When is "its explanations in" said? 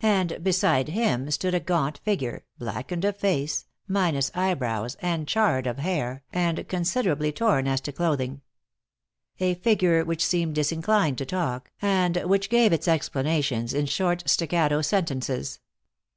12.72-13.86